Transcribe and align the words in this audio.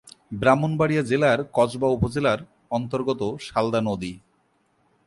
ব্রাহ্মণবাড়িয়া 0.31 1.03
জেলার 1.03 1.39
কসবা 1.53 1.87
উপজেলার 1.87 2.39
অন্তর্গত 2.71 3.21
সালদা 3.47 3.81
নদী। 3.81 4.13